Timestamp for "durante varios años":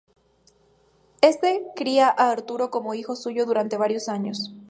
3.45-4.51